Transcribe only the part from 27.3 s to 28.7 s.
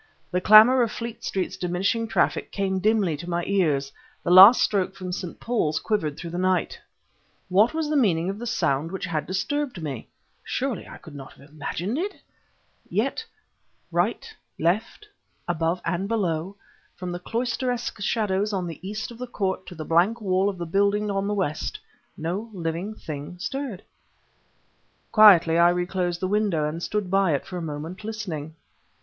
it for a moment listening.